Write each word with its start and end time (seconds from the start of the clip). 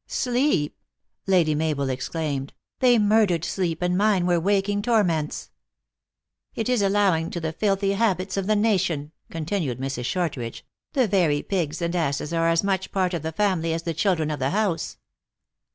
"Sleep!" 0.22 0.74
Lady 1.26 1.54
Mabel 1.54 1.90
exclaimed," 1.90 2.54
they 2.80 2.98
murdered 2.98 3.44
sleep, 3.44 3.82
and 3.82 3.94
mine 3.94 4.24
were 4.24 4.40
waking 4.40 4.80
torments."" 4.80 5.50
It 6.54 6.70
is 6.70 6.80
allowing 6.80 7.28
to 7.32 7.40
the 7.40 7.52
filthy 7.52 7.92
habits 7.92 8.38
of 8.38 8.46
the 8.46 8.56
nation, 8.56 9.12
"con 9.30 9.44
tinued 9.44 9.76
Mrs. 9.78 10.06
Shortridge. 10.06 10.64
"The 10.94 11.06
very 11.06 11.42
pigs 11.42 11.82
and 11.82 11.94
asses 11.94 12.32
are 12.32 12.48
as 12.48 12.64
much 12.64 12.86
a 12.86 12.88
part 12.88 13.12
of 13.12 13.20
the 13.20 13.32
family 13.32 13.74
as 13.74 13.82
the 13.82 13.92
children 13.92 14.30
of 14.30 14.38
the 14.38 14.48
house." 14.48 14.96